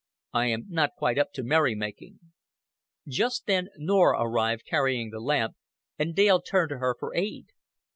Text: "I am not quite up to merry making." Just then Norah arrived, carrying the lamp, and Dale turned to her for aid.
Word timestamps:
"I 0.33 0.47
am 0.47 0.65
not 0.67 0.95
quite 0.97 1.19
up 1.19 1.31
to 1.33 1.43
merry 1.43 1.75
making." 1.75 2.19
Just 3.07 3.45
then 3.45 3.67
Norah 3.77 4.23
arrived, 4.23 4.65
carrying 4.65 5.11
the 5.11 5.19
lamp, 5.19 5.53
and 5.99 6.15
Dale 6.15 6.41
turned 6.41 6.69
to 6.69 6.79
her 6.79 6.95
for 6.99 7.13
aid. 7.13 7.49